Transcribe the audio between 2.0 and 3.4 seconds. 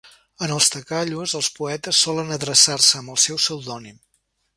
solen adreçar-se amb el